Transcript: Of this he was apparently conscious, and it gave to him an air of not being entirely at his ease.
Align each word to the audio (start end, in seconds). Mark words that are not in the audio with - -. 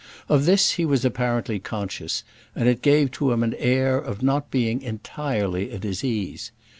Of 0.27 0.45
this 0.45 0.71
he 0.71 0.83
was 0.83 1.05
apparently 1.05 1.59
conscious, 1.59 2.23
and 2.55 2.67
it 2.67 2.81
gave 2.81 3.11
to 3.11 3.31
him 3.31 3.43
an 3.43 3.53
air 3.59 3.99
of 3.99 4.23
not 4.23 4.49
being 4.49 4.81
entirely 4.81 5.71
at 5.71 5.83
his 5.83 6.03
ease. 6.03 6.51